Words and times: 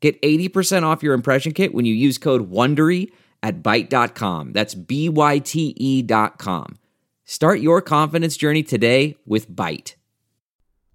Get 0.00 0.20
80% 0.22 0.84
off 0.84 1.02
your 1.02 1.14
impression 1.14 1.52
kit 1.52 1.74
when 1.74 1.84
you 1.84 1.94
use 1.94 2.18
code 2.18 2.50
WONDERY 2.50 3.10
at 3.42 3.62
Byte.com. 3.62 4.52
That's 4.52 4.74
B-Y-T-E 4.74 6.02
dot 6.02 6.38
com. 6.38 6.78
Start 7.24 7.60
your 7.60 7.82
confidence 7.82 8.36
journey 8.36 8.62
today 8.62 9.16
with 9.26 9.50
Byte. 9.50 9.94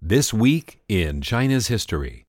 This 0.02 0.34
week 0.34 0.80
in 0.88 1.20
China's 1.22 1.68
history. 1.68 2.26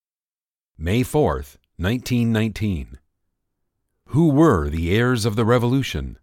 May 0.78 1.02
4th, 1.02 1.58
1919. 1.78 3.00
Who 4.10 4.30
were 4.30 4.70
the 4.70 4.96
heirs 4.96 5.26
of 5.26 5.36
the 5.36 5.46
revolution? 5.46 6.20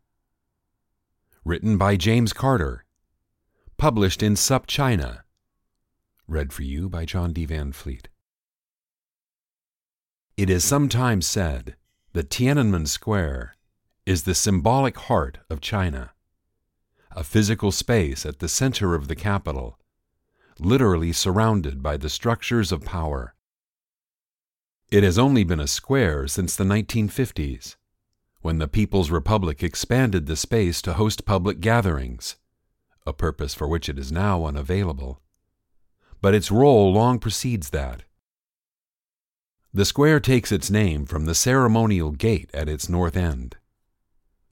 Written 1.44 1.76
by 1.76 1.96
James 1.96 2.32
Carter. 2.32 2.84
Published 3.76 4.22
in 4.22 4.36
Sup 4.36 4.66
China. 4.66 5.24
Read 6.28 6.52
for 6.52 6.62
you 6.62 6.88
by 6.88 7.04
John 7.04 7.32
D. 7.32 7.44
Van 7.44 7.72
Fleet. 7.72 8.08
It 10.36 10.48
is 10.48 10.64
sometimes 10.64 11.26
said 11.26 11.76
that 12.14 12.30
Tiananmen 12.30 12.88
Square 12.88 13.54
is 14.06 14.22
the 14.22 14.34
symbolic 14.34 14.98
heart 14.98 15.38
of 15.50 15.60
China, 15.60 16.12
a 17.10 17.22
physical 17.22 17.70
space 17.70 18.24
at 18.24 18.38
the 18.38 18.48
center 18.48 18.94
of 18.94 19.08
the 19.08 19.14
capital, 19.14 19.78
literally 20.58 21.12
surrounded 21.12 21.82
by 21.82 21.98
the 21.98 22.08
structures 22.08 22.72
of 22.72 22.82
power. 22.82 23.34
It 24.90 25.02
has 25.02 25.18
only 25.18 25.44
been 25.44 25.60
a 25.60 25.66
square 25.66 26.26
since 26.26 26.56
the 26.56 26.64
1950s, 26.64 27.76
when 28.40 28.56
the 28.56 28.68
People's 28.68 29.10
Republic 29.10 29.62
expanded 29.62 30.26
the 30.26 30.36
space 30.36 30.80
to 30.82 30.94
host 30.94 31.26
public 31.26 31.60
gatherings, 31.60 32.36
a 33.06 33.12
purpose 33.12 33.54
for 33.54 33.68
which 33.68 33.86
it 33.86 33.98
is 33.98 34.10
now 34.10 34.46
unavailable. 34.46 35.20
But 36.22 36.34
its 36.34 36.50
role 36.50 36.90
long 36.90 37.18
precedes 37.18 37.68
that. 37.70 38.04
The 39.74 39.86
square 39.86 40.20
takes 40.20 40.52
its 40.52 40.70
name 40.70 41.06
from 41.06 41.24
the 41.24 41.34
ceremonial 41.34 42.10
gate 42.10 42.50
at 42.52 42.68
its 42.68 42.90
north 42.90 43.16
end. 43.16 43.56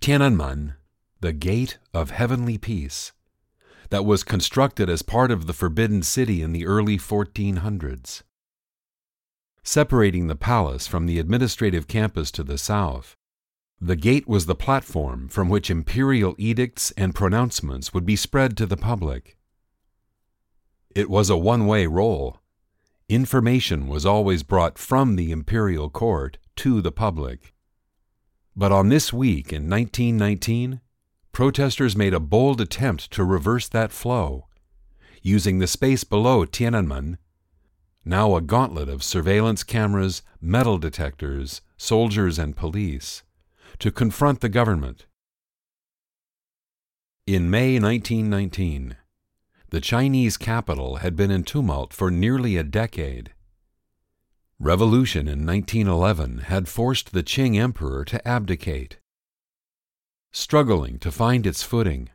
Tiananmen, 0.01 0.77
the 1.21 1.35
Gate 1.35 1.77
of 1.93 2.11
Heavenly 2.11 2.57
Peace, 2.57 3.13
that 3.91 4.07
was 4.07 4.25
constructed 4.25 4.89
as 4.89 5.03
part 5.03 5.31
of 5.31 5.47
the 5.47 5.53
Forbidden 5.53 6.03
City 6.03 6.41
in 6.41 6.53
the 6.53 6.65
early 6.67 6.97
1400s. 6.97 8.23
Separating 9.63 10.29
the 10.29 10.37
palace 10.37 10.87
from 10.87 11.05
the 11.05 11.19
administrative 11.19 11.87
campus 11.87 12.31
to 12.31 12.43
the 12.43 12.57
south, 12.57 13.15
the 13.79 13.97
gate 13.97 14.27
was 14.27 14.47
the 14.47 14.55
platform 14.55 15.29
from 15.29 15.51
which 15.51 15.71
imperial 15.71 16.35
edicts 16.39 16.93
and 16.93 17.15
pronouncements 17.15 17.93
would 17.93 18.07
be 18.07 18.17
spread 18.17 18.57
to 18.57 18.65
the 18.65 18.77
public. 18.77 19.37
It 20.95 21.11
was 21.11 21.29
a 21.29 21.37
one 21.37 21.67
way 21.67 21.87
roll 21.87 22.40
Information 23.11 23.89
was 23.89 24.07
always 24.07 24.45
brought 24.45 24.79
from 24.79 25.17
the 25.17 25.33
imperial 25.33 25.91
court 25.91 26.39
to 26.55 26.81
the 26.81 26.93
public. 26.93 27.53
But 28.55 28.71
on 28.71 28.89
this 28.89 29.13
week 29.13 29.53
in 29.53 29.69
1919, 29.69 30.81
protesters 31.33 31.97
made 31.97 32.15
a 32.15 32.21
bold 32.21 32.61
attempt 32.61 33.11
to 33.11 33.25
reverse 33.25 33.67
that 33.71 33.91
flow, 33.91 34.47
using 35.23 35.59
the 35.59 35.67
space 35.67 36.05
below 36.05 36.47
Tiananmen, 36.47 37.19
now 38.05 38.37
a 38.37 38.41
gauntlet 38.41 38.89
of 38.89 39.03
surveillance 39.03 39.65
cameras, 39.65 40.23
metal 40.41 40.79
detectors, 40.79 41.63
soldiers, 41.77 42.39
and 42.39 42.55
police, 42.55 43.25
to 43.81 43.91
confront 43.91 44.41
the 44.41 44.49
government. 44.49 45.07
In 47.27 47.51
May 47.51 47.81
1919, 47.81 48.95
the 49.71 49.81
Chinese 49.81 50.37
capital 50.37 50.97
had 50.97 51.15
been 51.15 51.31
in 51.31 51.45
tumult 51.45 51.93
for 51.93 52.11
nearly 52.11 52.57
a 52.57 52.65
decade. 52.65 53.33
Revolution 54.59 55.29
in 55.29 55.47
1911 55.47 56.39
had 56.49 56.69
forced 56.69 57.13
the 57.13 57.23
Qing 57.23 57.57
emperor 57.57 58.05
to 58.05 58.27
abdicate. 58.29 58.99
Struggling 60.33 60.99
to 60.99 61.11
find 61.11 61.47
its 61.47 61.63
footing, 61.63 62.11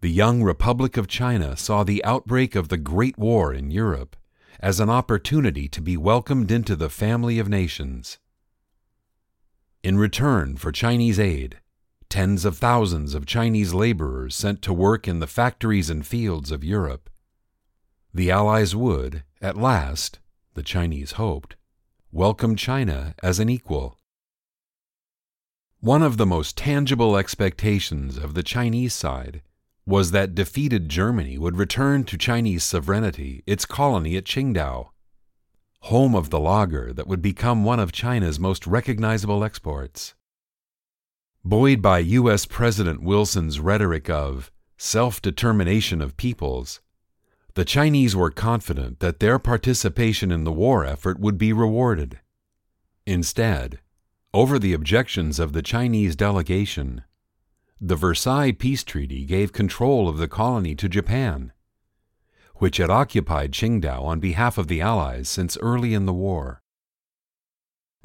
the 0.00 0.10
young 0.10 0.42
Republic 0.42 0.96
of 0.96 1.06
China 1.06 1.56
saw 1.56 1.84
the 1.84 2.04
outbreak 2.04 2.54
of 2.54 2.68
the 2.68 2.76
Great 2.76 3.18
War 3.18 3.52
in 3.52 3.70
Europe 3.70 4.16
as 4.58 4.80
an 4.80 4.88
opportunity 4.88 5.68
to 5.68 5.82
be 5.82 5.96
welcomed 5.96 6.50
into 6.50 6.76
the 6.76 6.90
family 6.90 7.38
of 7.38 7.48
nations. 7.48 8.18
In 9.82 9.98
return 9.98 10.56
for 10.56 10.72
Chinese 10.72 11.20
aid, 11.20 11.60
tens 12.08 12.44
of 12.44 12.56
thousands 12.56 13.14
of 13.14 13.26
Chinese 13.26 13.74
laborers 13.74 14.34
sent 14.34 14.62
to 14.62 14.72
work 14.72 15.08
in 15.08 15.20
the 15.20 15.26
factories 15.26 15.90
and 15.90 16.06
fields 16.06 16.50
of 16.50 16.64
Europe. 16.64 17.10
The 18.14 18.30
Allies 18.30 18.74
would, 18.74 19.24
at 19.42 19.56
last, 19.56 20.18
the 20.54 20.62
Chinese 20.62 21.12
hoped, 21.12 21.56
welcome 22.12 22.56
China 22.56 23.14
as 23.22 23.38
an 23.38 23.48
equal. 23.48 23.98
One 25.80 26.02
of 26.02 26.16
the 26.16 26.26
most 26.26 26.56
tangible 26.56 27.16
expectations 27.16 28.16
of 28.16 28.34
the 28.34 28.42
Chinese 28.42 28.94
side 28.94 29.42
was 29.84 30.10
that 30.10 30.34
defeated 30.34 30.88
Germany 30.88 31.38
would 31.38 31.56
return 31.56 32.04
to 32.04 32.18
Chinese 32.18 32.64
sovereignty 32.64 33.42
its 33.46 33.64
colony 33.64 34.16
at 34.16 34.24
Qingdao, 34.24 34.88
home 35.80 36.14
of 36.14 36.30
the 36.30 36.40
lager 36.40 36.92
that 36.92 37.06
would 37.06 37.22
become 37.22 37.64
one 37.64 37.78
of 37.78 37.92
China's 37.92 38.40
most 38.40 38.66
recognizable 38.66 39.44
exports 39.44 40.14
buoyed 41.48 41.80
by 41.80 42.00
U.S. 42.00 42.44
President 42.44 43.00
Wilson's 43.02 43.60
rhetoric 43.60 44.10
of 44.10 44.50
self 44.76 45.22
determination 45.22 46.02
of 46.02 46.16
peoples, 46.16 46.80
the 47.54 47.64
Chinese 47.64 48.16
were 48.16 48.30
confident 48.30 48.98
that 48.98 49.20
their 49.20 49.38
participation 49.38 50.32
in 50.32 50.42
the 50.42 50.52
war 50.52 50.84
effort 50.84 51.20
would 51.20 51.38
be 51.38 51.52
rewarded. 51.52 52.18
Instead, 53.06 53.78
over 54.34 54.58
the 54.58 54.72
objections 54.72 55.38
of 55.38 55.52
the 55.52 55.62
Chinese 55.62 56.16
delegation, 56.16 57.02
the 57.80 57.96
Versailles 57.96 58.52
Peace 58.52 58.82
Treaty 58.82 59.24
gave 59.24 59.52
control 59.52 60.08
of 60.08 60.18
the 60.18 60.28
colony 60.28 60.74
to 60.74 60.88
Japan, 60.88 61.52
which 62.56 62.78
had 62.78 62.90
occupied 62.90 63.52
Qingdao 63.52 64.02
on 64.02 64.18
behalf 64.18 64.58
of 64.58 64.66
the 64.66 64.80
Allies 64.80 65.28
since 65.28 65.56
early 65.58 65.94
in 65.94 66.06
the 66.06 66.12
war. 66.12 66.62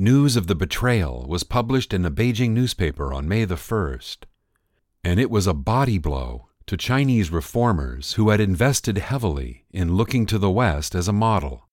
News 0.01 0.35
of 0.35 0.47
the 0.47 0.55
betrayal 0.55 1.27
was 1.29 1.43
published 1.43 1.93
in 1.93 2.03
a 2.03 2.09
Beijing 2.09 2.53
newspaper 2.53 3.13
on 3.13 3.27
May 3.27 3.45
the 3.45 3.53
1st, 3.53 4.23
and 5.03 5.19
it 5.19 5.29
was 5.29 5.45
a 5.45 5.53
body 5.53 5.99
blow 5.99 6.47
to 6.65 6.75
Chinese 6.75 7.29
reformers 7.29 8.13
who 8.13 8.31
had 8.31 8.39
invested 8.39 8.97
heavily 8.97 9.63
in 9.69 9.93
looking 9.93 10.25
to 10.25 10.39
the 10.39 10.49
West 10.49 10.95
as 10.95 11.07
a 11.07 11.13
model. 11.13 11.69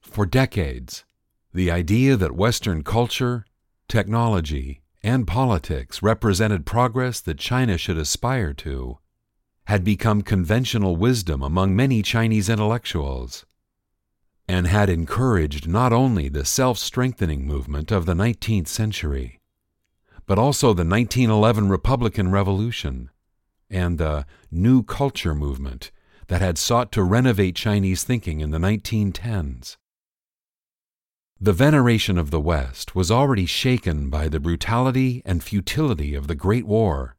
For 0.00 0.24
decades, 0.24 1.04
the 1.52 1.70
idea 1.70 2.16
that 2.16 2.34
Western 2.34 2.82
culture, 2.82 3.44
technology, 3.88 4.80
and 5.02 5.26
politics 5.26 6.02
represented 6.02 6.64
progress 6.64 7.20
that 7.20 7.36
China 7.36 7.76
should 7.76 7.98
aspire 7.98 8.54
to 8.54 9.00
had 9.66 9.84
become 9.84 10.22
conventional 10.22 10.96
wisdom 10.96 11.42
among 11.42 11.76
many 11.76 12.00
Chinese 12.00 12.48
intellectuals 12.48 13.44
and 14.48 14.66
had 14.66 14.88
encouraged 14.88 15.66
not 15.66 15.92
only 15.92 16.28
the 16.28 16.44
self 16.44 16.78
strengthening 16.78 17.46
movement 17.46 17.90
of 17.90 18.06
the 18.06 18.14
19th 18.14 18.68
century, 18.68 19.40
but 20.26 20.38
also 20.38 20.68
the 20.68 20.84
1911 20.84 21.68
Republican 21.68 22.30
Revolution 22.30 23.10
and 23.70 23.98
the 23.98 24.26
New 24.50 24.82
Culture 24.82 25.34
movement 25.34 25.90
that 26.28 26.40
had 26.40 26.58
sought 26.58 26.90
to 26.92 27.02
renovate 27.02 27.54
Chinese 27.54 28.02
thinking 28.02 28.40
in 28.40 28.50
the 28.50 28.58
1910s. 28.58 29.76
The 31.40 31.52
veneration 31.52 32.16
of 32.16 32.30
the 32.30 32.40
West 32.40 32.94
was 32.94 33.10
already 33.10 33.46
shaken 33.46 34.08
by 34.08 34.28
the 34.28 34.40
brutality 34.40 35.22
and 35.24 35.42
futility 35.42 36.14
of 36.14 36.28
the 36.28 36.34
Great 36.34 36.66
War, 36.66 37.14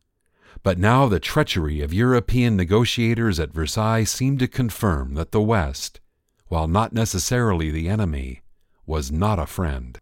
but 0.64 0.80
now 0.80 1.08
the 1.08 1.20
treachery 1.20 1.82
of 1.82 1.94
European 1.94 2.56
negotiators 2.56 3.40
at 3.40 3.54
Versailles 3.54 4.06
seemed 4.06 4.40
to 4.40 4.48
confirm 4.48 5.14
that 5.14 5.32
the 5.32 5.42
West, 5.42 6.00
while 6.48 6.68
not 6.68 6.94
necessarily 6.94 7.72
the 7.72 7.90
enemy, 7.90 8.42
was 8.86 9.12
not 9.12 9.40
a 9.40 9.46
friend. 9.46 10.00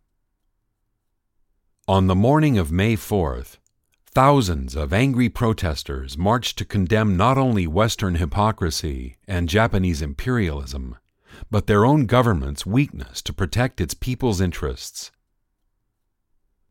On 1.88 2.08
the 2.08 2.16
morning 2.16 2.58
of 2.58 2.72
May 2.72 2.96
4th, 2.96 3.58
thousands 4.12 4.76
of 4.76 4.94
angry 4.94 5.30
protesters 5.30 6.18
marched 6.18 6.58
to 6.58 6.66
condemn 6.66 7.18
not 7.18 7.38
only 7.38 7.68
Western 7.68 8.16
hypocrisy 8.16 9.18
and 9.28 9.50
Japanese 9.50 10.02
imperialism, 10.02 10.98
but 11.52 11.68
their 11.68 11.86
own 11.86 12.06
government's 12.06 12.66
weakness 12.66 13.22
to 13.22 13.34
protect 13.34 13.82
its 13.82 13.94
people's 13.94 14.40
interests. 14.40 15.12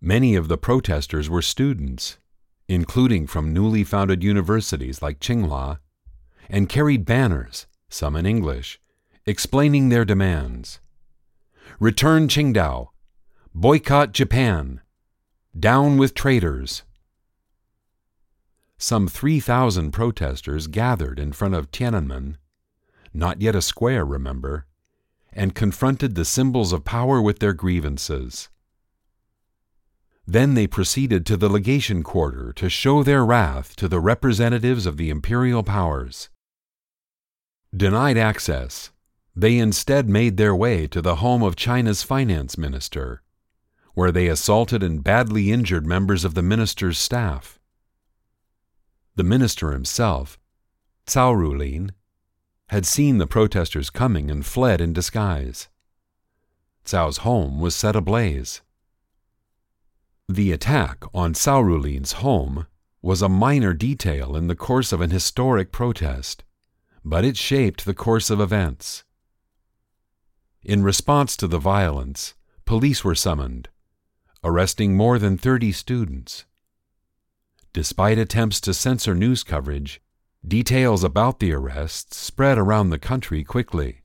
Many 0.00 0.34
of 0.34 0.48
the 0.48 0.58
protesters 0.58 1.30
were 1.30 1.42
students, 1.42 2.18
including 2.68 3.26
from 3.26 3.52
newly 3.52 3.84
founded 3.84 4.22
universities 4.22 5.02
like 5.02 5.20
Tsinghua, 5.20 5.78
and 6.48 6.68
carried 6.68 7.04
banners, 7.04 7.66
some 7.88 8.16
in 8.16 8.26
English, 8.26 8.80
explaining 9.26 9.88
their 9.88 10.04
demands. 10.04 10.80
Return 11.80 12.28
Qingdao! 12.28 12.88
Boycott 13.54 14.12
Japan! 14.12 14.80
Down 15.58 15.96
with 15.96 16.14
traitors! 16.14 16.82
Some 18.76 19.08
3,000 19.08 19.92
protesters 19.92 20.66
gathered 20.66 21.18
in 21.18 21.32
front 21.32 21.54
of 21.54 21.70
Tiananmen, 21.70 22.36
not 23.14 23.40
yet 23.40 23.54
a 23.54 23.62
square, 23.62 24.04
remember, 24.04 24.66
and 25.32 25.54
confronted 25.54 26.14
the 26.14 26.24
symbols 26.24 26.72
of 26.72 26.84
power 26.84 27.22
with 27.22 27.38
their 27.38 27.54
grievances. 27.54 28.48
Then 30.26 30.54
they 30.54 30.66
proceeded 30.66 31.24
to 31.26 31.36
the 31.36 31.48
legation 31.48 32.02
quarter 32.02 32.52
to 32.54 32.68
show 32.68 33.02
their 33.02 33.24
wrath 33.24 33.76
to 33.76 33.88
the 33.88 34.00
representatives 34.00 34.86
of 34.86 34.96
the 34.96 35.10
imperial 35.10 35.62
powers. 35.62 36.28
Denied 37.76 38.16
access, 38.16 38.90
they 39.36 39.58
instead 39.58 40.08
made 40.08 40.36
their 40.36 40.54
way 40.54 40.86
to 40.86 41.02
the 41.02 41.16
home 41.16 41.42
of 41.42 41.56
China's 41.56 42.02
finance 42.02 42.56
minister, 42.56 43.22
where 43.94 44.12
they 44.12 44.28
assaulted 44.28 44.82
and 44.82 45.02
badly 45.02 45.50
injured 45.50 45.86
members 45.86 46.24
of 46.24 46.34
the 46.34 46.42
minister's 46.42 46.98
staff. 46.98 47.58
The 49.16 49.24
minister 49.24 49.72
himself, 49.72 50.38
Cao 51.06 51.34
Rulin, 51.36 51.92
had 52.68 52.86
seen 52.86 53.18
the 53.18 53.26
protesters 53.26 53.90
coming 53.90 54.30
and 54.30 54.44
fled 54.44 54.80
in 54.80 54.92
disguise. 54.92 55.68
Cao's 56.84 57.18
home 57.18 57.60
was 57.60 57.74
set 57.74 57.96
ablaze. 57.96 58.62
The 60.28 60.52
attack 60.52 61.04
on 61.12 61.34
Cao 61.34 61.62
Rulin's 61.62 62.12
home 62.12 62.66
was 63.02 63.20
a 63.20 63.28
minor 63.28 63.74
detail 63.74 64.34
in 64.36 64.46
the 64.46 64.56
course 64.56 64.92
of 64.92 65.00
an 65.00 65.10
historic 65.10 65.70
protest, 65.70 66.42
but 67.04 67.24
it 67.24 67.36
shaped 67.36 67.84
the 67.84 67.94
course 67.94 68.30
of 68.30 68.40
events. 68.40 69.04
In 70.64 70.82
response 70.82 71.36
to 71.36 71.46
the 71.46 71.58
violence, 71.58 72.32
police 72.64 73.04
were 73.04 73.14
summoned, 73.14 73.68
arresting 74.42 74.96
more 74.96 75.18
than 75.18 75.36
30 75.36 75.72
students. 75.72 76.46
Despite 77.74 78.16
attempts 78.16 78.62
to 78.62 78.72
censor 78.72 79.14
news 79.14 79.42
coverage, 79.42 80.00
details 80.46 81.04
about 81.04 81.38
the 81.38 81.52
arrests 81.52 82.16
spread 82.16 82.56
around 82.56 82.88
the 82.88 82.98
country 82.98 83.44
quickly. 83.44 84.00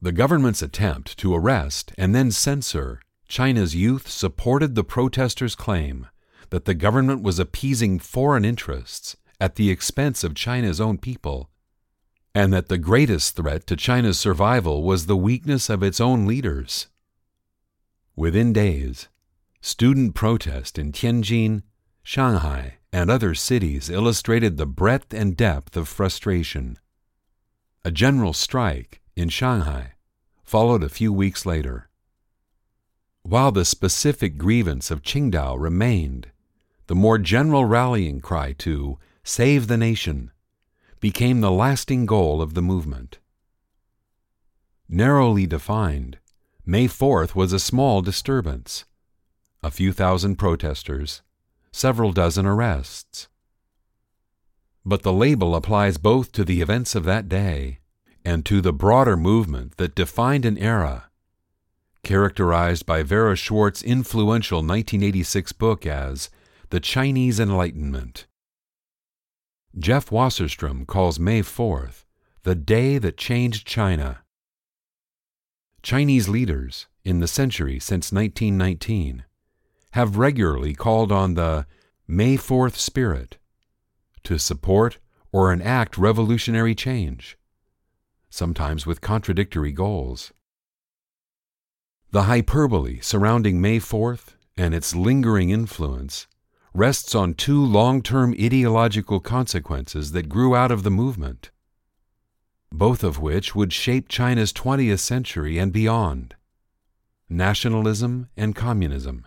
The 0.00 0.10
government's 0.10 0.60
attempt 0.60 1.16
to 1.18 1.36
arrest 1.36 1.92
and 1.96 2.12
then 2.12 2.32
censor 2.32 3.00
China's 3.28 3.76
youth 3.76 4.08
supported 4.08 4.74
the 4.74 4.82
protesters' 4.82 5.54
claim 5.54 6.08
that 6.50 6.64
the 6.64 6.74
government 6.74 7.22
was 7.22 7.38
appeasing 7.38 8.00
foreign 8.00 8.44
interests 8.44 9.16
at 9.40 9.54
the 9.54 9.70
expense 9.70 10.24
of 10.24 10.34
China's 10.34 10.80
own 10.80 10.98
people, 10.98 11.48
and 12.34 12.52
that 12.52 12.68
the 12.68 12.78
greatest 12.78 13.36
threat 13.36 13.66
to 13.66 13.76
China's 13.76 14.18
survival 14.18 14.82
was 14.82 15.06
the 15.06 15.16
weakness 15.16 15.68
of 15.68 15.82
its 15.82 16.00
own 16.00 16.26
leaders. 16.26 16.88
Within 18.16 18.52
days, 18.52 19.08
student 19.60 20.14
protest 20.14 20.78
in 20.78 20.92
Tianjin, 20.92 21.62
Shanghai, 22.02 22.78
and 22.92 23.10
other 23.10 23.34
cities 23.34 23.88
illustrated 23.88 24.56
the 24.56 24.66
breadth 24.66 25.14
and 25.14 25.36
depth 25.36 25.76
of 25.76 25.88
frustration. 25.88 26.78
A 27.84 27.90
general 27.90 28.32
strike 28.32 29.00
in 29.16 29.28
Shanghai 29.28 29.94
followed 30.42 30.82
a 30.82 30.88
few 30.88 31.12
weeks 31.12 31.46
later. 31.46 31.88
While 33.22 33.52
the 33.52 33.64
specific 33.64 34.36
grievance 34.36 34.90
of 34.90 35.02
Qingdao 35.02 35.58
remained, 35.58 36.30
the 36.88 36.94
more 36.94 37.18
general 37.18 37.64
rallying 37.64 38.20
cry 38.20 38.52
to 38.58 38.98
save 39.22 39.68
the 39.68 39.76
nation 39.76 40.31
became 41.02 41.40
the 41.40 41.50
lasting 41.50 42.06
goal 42.06 42.40
of 42.40 42.54
the 42.54 42.62
movement. 42.62 43.18
Narrowly 44.88 45.48
defined, 45.48 46.18
May 46.64 46.86
4th 46.86 47.34
was 47.34 47.52
a 47.52 47.58
small 47.58 48.02
disturbance. 48.02 48.84
A 49.64 49.70
few 49.72 49.92
thousand 49.92 50.36
protesters, 50.36 51.22
several 51.72 52.12
dozen 52.12 52.46
arrests. 52.46 53.26
But 54.84 55.02
the 55.02 55.12
label 55.12 55.56
applies 55.56 55.98
both 55.98 56.30
to 56.32 56.44
the 56.44 56.60
events 56.60 56.94
of 56.94 57.02
that 57.02 57.28
day 57.28 57.80
and 58.24 58.46
to 58.46 58.60
the 58.60 58.72
broader 58.72 59.16
movement 59.16 59.78
that 59.78 59.96
defined 59.96 60.44
an 60.44 60.56
era 60.56 61.10
characterized 62.04 62.86
by 62.86 63.02
Vera 63.02 63.34
Schwarcz's 63.34 63.82
influential 63.82 64.58
1986 64.58 65.50
book 65.52 65.84
as 65.84 66.30
The 66.70 66.78
Chinese 66.80 67.40
Enlightenment. 67.40 68.26
Jeff 69.78 70.10
Wasserstrom 70.10 70.86
calls 70.86 71.18
May 71.18 71.40
4th 71.40 72.04
the 72.42 72.54
day 72.54 72.98
that 72.98 73.16
changed 73.16 73.66
China. 73.66 74.20
Chinese 75.82 76.28
leaders, 76.28 76.88
in 77.04 77.20
the 77.20 77.26
century 77.26 77.78
since 77.78 78.12
1919, 78.12 79.24
have 79.92 80.18
regularly 80.18 80.74
called 80.74 81.10
on 81.10 81.34
the 81.34 81.66
May 82.06 82.36
4th 82.36 82.74
spirit 82.74 83.38
to 84.24 84.38
support 84.38 84.98
or 85.32 85.50
enact 85.50 85.96
revolutionary 85.96 86.74
change, 86.74 87.38
sometimes 88.28 88.84
with 88.84 89.00
contradictory 89.00 89.72
goals. 89.72 90.32
The 92.10 92.24
hyperbole 92.24 93.00
surrounding 93.00 93.58
May 93.58 93.78
4th 93.78 94.34
and 94.54 94.74
its 94.74 94.94
lingering 94.94 95.48
influence 95.48 96.26
rests 96.74 97.14
on 97.14 97.34
two 97.34 97.64
long 97.64 98.02
term 98.02 98.34
ideological 98.40 99.20
consequences 99.20 100.12
that 100.12 100.28
grew 100.28 100.54
out 100.54 100.70
of 100.70 100.82
the 100.82 100.90
movement, 100.90 101.50
both 102.70 103.04
of 103.04 103.20
which 103.20 103.54
would 103.54 103.72
shape 103.72 104.08
China's 104.08 104.52
20th 104.52 105.00
century 105.00 105.58
and 105.58 105.72
beyond 105.72 106.34
nationalism 107.28 108.28
and 108.36 108.54
communism. 108.54 109.26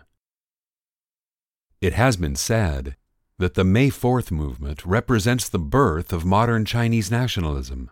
It 1.80 1.92
has 1.92 2.16
been 2.16 2.36
said 2.36 2.96
that 3.38 3.54
the 3.54 3.64
May 3.64 3.90
4th 3.90 4.30
movement 4.30 4.84
represents 4.86 5.48
the 5.48 5.58
birth 5.58 6.12
of 6.12 6.24
modern 6.24 6.64
Chinese 6.64 7.10
nationalism. 7.10 7.90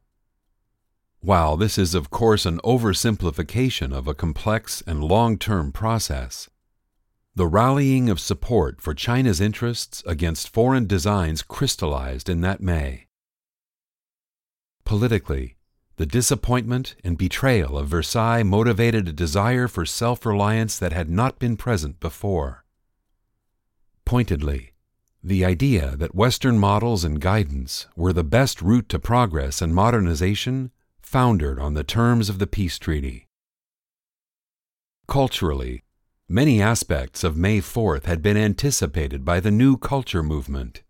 While 1.21 1.57
this 1.57 1.79
is, 1.79 1.95
of 1.95 2.11
course, 2.11 2.47
an 2.47 2.61
oversimplification 2.65 3.93
of 3.93 4.07
a 4.07 4.15
complex 4.15 4.83
and 4.87 5.05
long 5.05 5.39
term 5.39 5.73
process, 5.73 6.49
the 7.37 7.47
rallying 7.49 8.09
of 8.09 8.21
support 8.21 8.81
for 8.81 8.95
China's 8.95 9.41
interests 9.41 10.05
against 10.07 10.53
foreign 10.53 10.87
designs 10.87 11.43
crystallized 11.43 12.29
in 12.29 12.43
that 12.43 12.61
May. 12.61 13.07
Politically, 14.85 15.57
the 15.97 16.07
disappointment 16.07 16.95
and 17.03 17.19
betrayal 17.19 17.77
of 17.77 17.89
Versailles 17.89 18.45
motivated 18.45 19.09
a 19.09 19.13
desire 19.13 19.67
for 19.67 19.85
self 19.85 20.25
reliance 20.25 20.79
that 20.79 20.93
had 20.93 21.11
not 21.11 21.39
been 21.39 21.57
present 21.57 21.99
before. 21.99 22.65
Pointedly, 24.05 24.73
the 25.23 25.45
idea 25.45 25.97
that 25.97 26.15
Western 26.15 26.59
models 26.59 27.03
and 27.03 27.21
guidance 27.21 27.87
were 27.97 28.13
the 28.13 28.23
best 28.23 28.61
route 28.61 28.89
to 28.91 28.99
progress 28.99 29.63
and 29.63 29.75
modernization 29.75 30.71
foundered 31.01 31.59
on 31.59 31.75
the 31.75 31.85
terms 31.85 32.29
of 32.29 32.39
the 32.39 32.47
peace 32.47 32.79
treaty. 32.79 33.27
Culturally, 35.09 35.83
many 36.29 36.63
aspects 36.63 37.23
of 37.23 37.37
May 37.37 37.61
4th 37.61 38.05
had 38.05 38.23
been 38.23 38.37
anticipated 38.37 39.25
by 39.25 39.41
the 39.41 39.51
New 39.51 39.77
Culture 39.77 40.23
movement, 40.23 40.83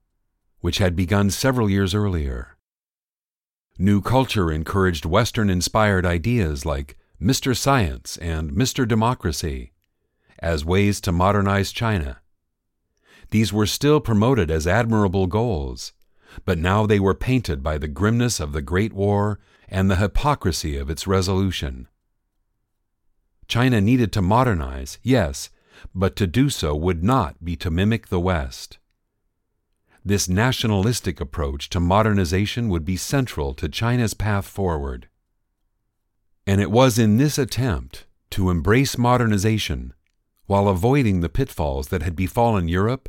which 0.61 0.79
had 0.79 0.95
begun 0.95 1.31
several 1.31 1.69
years 1.69 1.95
earlier. 1.95 2.57
New 3.76 4.00
Culture 4.00 4.53
encouraged 4.53 5.05
Western 5.05 5.50
inspired 5.50 6.07
ideas 6.07 6.64
like 6.64 6.97
Mr. 7.21 7.57
Science 7.57 8.17
and 8.19 8.53
Mr. 8.53 8.87
Democracy 8.87 9.73
as 10.38 10.64
ways 10.64 11.00
to 11.00 11.11
modernize 11.11 11.73
China. 11.73 12.21
These 13.31 13.53
were 13.53 13.67
still 13.67 14.00
promoted 14.00 14.50
as 14.50 14.67
admirable 14.67 15.26
goals, 15.26 15.93
but 16.45 16.59
now 16.59 16.87
they 16.87 17.00
were 17.00 17.14
painted 17.14 17.62
by 17.62 17.79
the 17.79 17.88
grimness 17.88 18.38
of 18.38 18.53
the 18.53 18.62
Great 18.62 18.93
War 18.93 19.41
and 19.69 19.91
the 19.91 19.97
hypocrisy 19.97 20.76
of 20.76 20.91
its 20.91 21.07
resolution. 21.07 21.88
China 23.54 23.80
needed 23.80 24.11
to 24.12 24.20
modernize, 24.20 24.99
yes, 25.04 25.49
but 25.94 26.16
to 26.16 26.26
do 26.26 26.50
so 26.50 26.75
would 26.75 27.04
not 27.04 27.44
be 27.44 27.54
to 27.54 27.70
mimic 27.70 28.08
the 28.08 28.18
West. 28.18 28.78
This 30.04 30.28
nationalistic 30.28 31.20
approach 31.20 31.68
to 31.68 31.78
modernization 31.78 32.68
would 32.68 32.84
be 32.84 32.96
central 32.96 33.54
to 33.54 33.68
China's 33.68 34.12
path 34.12 34.44
forward. 34.44 35.08
And 36.49 36.61
it 36.61 36.73
was 36.73 36.99
in 36.99 37.16
this 37.16 37.38
attempt 37.38 38.06
to 38.30 38.50
embrace 38.50 38.99
modernization 38.99 39.94
while 40.46 40.66
avoiding 40.66 41.20
the 41.20 41.28
pitfalls 41.28 41.90
that 41.90 42.02
had 42.02 42.16
befallen 42.16 42.66
Europe 42.66 43.08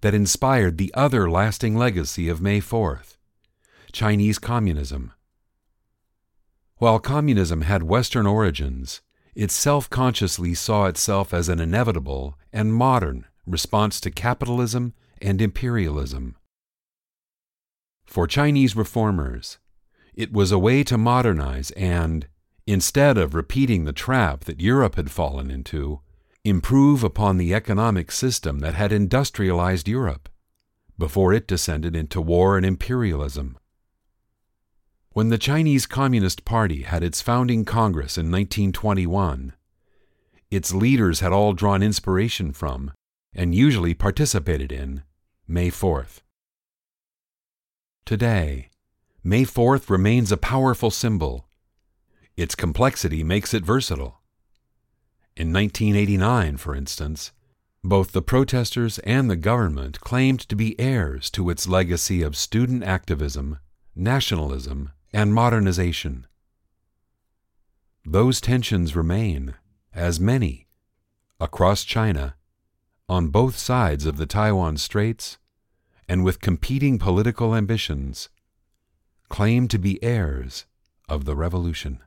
that 0.00 0.14
inspired 0.14 0.78
the 0.78 0.90
other 0.94 1.30
lasting 1.30 1.76
legacy 1.76 2.30
of 2.30 2.40
May 2.40 2.62
4th 2.62 3.18
Chinese 3.92 4.38
communism. 4.38 5.12
While 6.78 6.98
communism 6.98 7.60
had 7.60 7.82
Western 7.82 8.26
origins, 8.26 9.02
it 9.36 9.50
self 9.50 9.88
consciously 9.90 10.54
saw 10.54 10.86
itself 10.86 11.34
as 11.34 11.50
an 11.50 11.60
inevitable 11.60 12.38
and 12.54 12.72
modern 12.72 13.26
response 13.46 14.00
to 14.00 14.10
capitalism 14.10 14.94
and 15.20 15.42
imperialism. 15.42 16.34
For 18.06 18.26
Chinese 18.26 18.74
reformers, 18.74 19.58
it 20.14 20.32
was 20.32 20.50
a 20.50 20.58
way 20.58 20.82
to 20.84 20.96
modernize 20.96 21.70
and, 21.72 22.26
instead 22.66 23.18
of 23.18 23.34
repeating 23.34 23.84
the 23.84 23.92
trap 23.92 24.44
that 24.44 24.60
Europe 24.60 24.94
had 24.94 25.10
fallen 25.10 25.50
into, 25.50 26.00
improve 26.42 27.04
upon 27.04 27.36
the 27.36 27.52
economic 27.52 28.10
system 28.10 28.60
that 28.60 28.74
had 28.74 28.90
industrialized 28.90 29.86
Europe 29.86 30.30
before 30.98 31.34
it 31.34 31.46
descended 31.46 31.94
into 31.94 32.22
war 32.22 32.56
and 32.56 32.64
imperialism. 32.64 33.58
When 35.16 35.30
the 35.30 35.38
Chinese 35.38 35.86
Communist 35.86 36.44
Party 36.44 36.82
had 36.82 37.02
its 37.02 37.22
founding 37.22 37.64
Congress 37.64 38.18
in 38.18 38.30
1921, 38.30 39.54
its 40.50 40.74
leaders 40.74 41.20
had 41.20 41.32
all 41.32 41.54
drawn 41.54 41.82
inspiration 41.82 42.52
from, 42.52 42.92
and 43.34 43.54
usually 43.54 43.94
participated 43.94 44.70
in, 44.70 45.04
May 45.48 45.70
4th. 45.70 46.20
Today, 48.04 48.68
May 49.24 49.44
4th 49.44 49.88
remains 49.88 50.30
a 50.30 50.36
powerful 50.36 50.90
symbol. 50.90 51.48
Its 52.36 52.54
complexity 52.54 53.24
makes 53.24 53.54
it 53.54 53.64
versatile. 53.64 54.20
In 55.34 55.50
1989, 55.50 56.58
for 56.58 56.74
instance, 56.74 57.32
both 57.82 58.12
the 58.12 58.20
protesters 58.20 58.98
and 58.98 59.30
the 59.30 59.36
government 59.36 59.98
claimed 60.00 60.40
to 60.40 60.54
be 60.54 60.78
heirs 60.78 61.30
to 61.30 61.48
its 61.48 61.66
legacy 61.66 62.20
of 62.20 62.36
student 62.36 62.84
activism, 62.84 63.60
nationalism, 63.94 64.90
and 65.12 65.34
modernization. 65.34 66.26
Those 68.04 68.40
tensions 68.40 68.94
remain, 68.94 69.54
as 69.94 70.20
many, 70.20 70.68
across 71.40 71.84
China, 71.84 72.36
on 73.08 73.28
both 73.28 73.56
sides 73.56 74.06
of 74.06 74.16
the 74.16 74.26
Taiwan 74.26 74.76
Straits, 74.76 75.38
and 76.08 76.24
with 76.24 76.40
competing 76.40 76.98
political 76.98 77.54
ambitions, 77.54 78.28
claim 79.28 79.68
to 79.68 79.78
be 79.78 80.02
heirs 80.02 80.66
of 81.08 81.24
the 81.24 81.34
revolution. 81.34 82.00